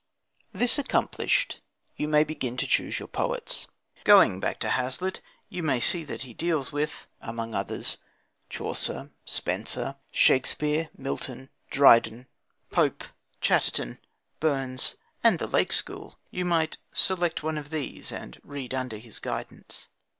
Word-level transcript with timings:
This 0.51 0.79
accomplished, 0.79 1.59
you 1.95 2.07
may 2.07 2.23
begin 2.23 2.57
to 2.57 2.65
choose 2.65 2.97
your 2.97 3.07
poets. 3.07 3.67
Going 4.03 4.39
back 4.39 4.59
to 4.61 4.69
Hazlitt, 4.69 5.21
you 5.47 5.61
will 5.61 5.79
see 5.79 6.03
that 6.03 6.23
he 6.23 6.33
deals 6.33 6.71
with, 6.71 7.05
among 7.21 7.53
others, 7.53 7.99
Chaucer, 8.49 9.11
Spenser, 9.25 9.97
Shakespeare, 10.09 10.89
Milton, 10.97 11.49
Dryden, 11.69 12.25
Pope, 12.71 13.03
Chatterton, 13.41 13.99
Burns, 14.39 14.95
and 15.23 15.37
the 15.37 15.45
Lake 15.45 15.71
School. 15.71 16.17
You 16.31 16.45
might 16.45 16.79
select 16.91 17.43
one 17.43 17.59
of 17.59 17.69
these, 17.69 18.11
and 18.11 18.41
read 18.43 18.73
under 18.73 18.97
his 18.97 19.19
guidance. 19.19 19.89